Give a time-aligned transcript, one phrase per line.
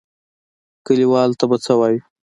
[0.85, 2.01] کليوالو ته به څه وايو؟